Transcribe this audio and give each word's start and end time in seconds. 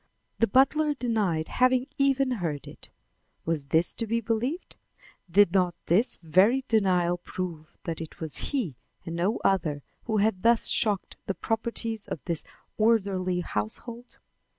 The 0.39 0.47
butler 0.47 0.95
denied 0.95 1.47
having 1.47 1.85
even 1.99 2.31
heard 2.31 2.65
it. 2.67 2.89
Was 3.45 3.67
this 3.67 3.93
to 3.93 4.07
be 4.07 4.19
believed? 4.19 4.75
Did 5.29 5.53
not 5.53 5.75
this 5.85 6.17
very 6.23 6.65
denial 6.67 7.19
prove 7.19 7.77
that 7.83 8.01
it 8.01 8.19
was 8.19 8.37
he 8.49 8.77
and 9.05 9.15
no 9.15 9.37
other 9.45 9.83
who 10.05 10.17
had 10.17 10.41
thus 10.41 10.69
shocked 10.69 11.17
the 11.27 11.35
proprieties 11.35 12.07
of 12.07 12.19
this 12.25 12.43
orderly 12.79 13.41
household? 13.41 14.17